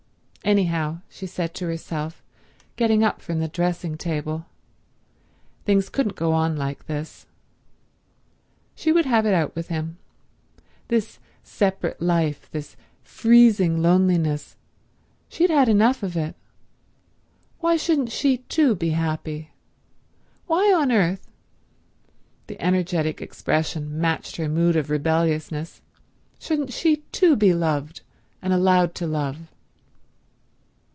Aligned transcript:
Anyhow, 0.43 1.01
she 1.07 1.27
said 1.27 1.53
to 1.53 1.67
herself, 1.67 2.23
getting 2.75 3.03
up 3.03 3.21
from 3.21 3.39
the 3.39 3.47
dressing 3.47 3.95
table, 3.95 4.47
things 5.65 5.87
couldn't 5.87 6.15
go 6.15 6.33
on 6.33 6.57
like 6.57 6.87
this. 6.87 7.27
She 8.75 8.91
would 8.91 9.05
have 9.05 9.27
it 9.27 9.35
out 9.35 9.55
with 9.55 9.67
him. 9.67 9.97
This 10.87 11.19
separate 11.43 12.01
life, 12.01 12.49
this 12.51 12.75
freezing 13.03 13.83
loneliness, 13.83 14.57
she 15.29 15.43
had 15.43 15.51
had 15.51 15.69
enough 15.69 16.01
of 16.01 16.17
it. 16.17 16.35
Why 17.59 17.77
shouldn't 17.77 18.11
she 18.11 18.37
too 18.39 18.73
be 18.75 18.89
happy? 18.89 19.51
Why 20.47 20.73
on 20.73 20.91
earth—the 20.91 22.59
energetic 22.59 23.21
expression 23.21 24.01
matched 24.01 24.37
her 24.37 24.49
mood 24.49 24.75
of 24.75 24.89
rebelliousness—shouldn't 24.89 26.73
she 26.73 26.95
too 27.13 27.35
be 27.35 27.53
loved 27.53 28.01
and 28.41 28.51
allowed 28.51 28.95
to 28.95 29.05
love? 29.07 29.37